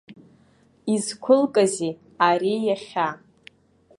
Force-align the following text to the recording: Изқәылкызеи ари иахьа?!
Изқәылкызеи 0.93 1.93
ари 2.27 2.55
иахьа?! 2.67 3.09